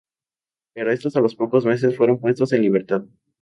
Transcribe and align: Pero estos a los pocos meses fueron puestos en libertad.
Pero 0.73 0.91
estos 0.91 1.15
a 1.15 1.19
los 1.19 1.35
pocos 1.35 1.63
meses 1.63 1.95
fueron 1.95 2.19
puestos 2.19 2.53
en 2.53 2.63
libertad. 2.63 3.03